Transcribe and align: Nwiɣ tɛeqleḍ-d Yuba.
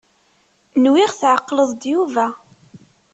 Nwiɣ 0.83 1.11
tɛeqleḍ-d 1.19 1.81
Yuba. 1.91 2.27